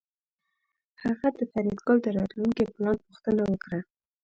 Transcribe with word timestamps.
هغه 1.03 1.27
د 1.37 1.39
فریدګل 1.51 1.97
د 2.01 2.07
راتلونکي 2.17 2.63
پلان 2.73 2.95
پوښتنه 3.05 3.41
وکړه 3.51 3.79